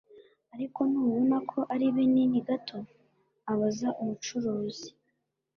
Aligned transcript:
ariko 0.53 0.79
ntubona 0.89 1.37
ko 1.49 1.59
ari 1.73 1.85
binini 1.97 2.37
gato? 2.47 2.77
abaza 3.51 3.89
umucuruzi 4.01 4.87